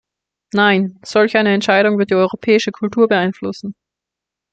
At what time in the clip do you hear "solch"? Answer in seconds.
1.05-1.37